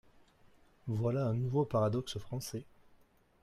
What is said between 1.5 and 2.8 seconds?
paradoxe français.